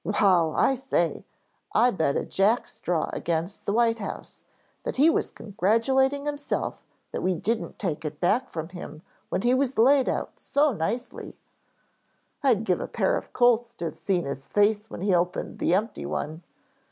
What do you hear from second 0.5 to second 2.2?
I say, I bet